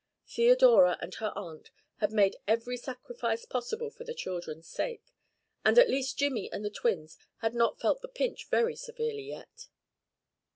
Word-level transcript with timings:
Theodora 0.25 0.97
and 0.99 1.13
her 1.21 1.31
aunt 1.35 1.69
had 1.97 2.11
made 2.11 2.37
every 2.47 2.75
sacrifice 2.75 3.45
possible 3.45 3.91
for 3.91 4.03
the 4.03 4.15
children's 4.15 4.67
sake, 4.67 5.13
and 5.63 5.77
at 5.77 5.91
least 5.91 6.17
Jimmy 6.17 6.51
and 6.51 6.65
the 6.65 6.71
twins 6.71 7.19
had 7.41 7.53
not 7.53 7.79
felt 7.79 8.01
the 8.01 8.07
pinch 8.07 8.47
very 8.49 8.75
severely 8.75 9.25
yet. 9.29 9.67